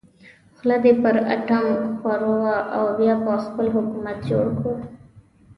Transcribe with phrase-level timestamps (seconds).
[0.55, 1.67] خوله دې پر اتام
[1.99, 4.73] ښوروه او بیا به خپل حکومت جوړ کړو.